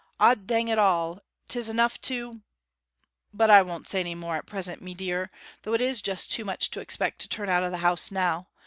'Od 0.19 0.47
dang 0.47 0.67
it 0.67 0.79
all, 0.79 1.19
'tis 1.47 1.69
enough 1.69 2.01
to 2.01 2.41
But 3.31 3.51
I 3.51 3.61
won't 3.61 3.87
say 3.87 3.99
any 3.99 4.15
more 4.15 4.35
at 4.35 4.47
present, 4.47 4.81
mee 4.81 4.95
deer, 4.95 5.29
though 5.61 5.75
it 5.75 5.81
is 5.81 6.01
just 6.01 6.31
too 6.31 6.43
much 6.43 6.71
to 6.71 6.79
expect 6.79 7.19
to 7.19 7.27
turn 7.27 7.49
out 7.49 7.61
of 7.61 7.69
the 7.71 7.77
house 7.85 8.09
now. 8.09 8.47